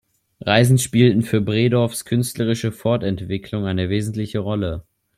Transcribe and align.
Reisen 0.39 0.79
spielten 0.79 1.21
für 1.21 1.41
Bredows 1.41 2.05
künstlerische 2.05 2.71
Fortentwicklung 2.71 3.67
eine 3.67 3.89
wesentliche 3.89 4.39
Rolle. 4.39 4.83